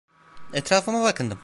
Etrafıma 0.53 1.03
bakındım. 1.03 1.39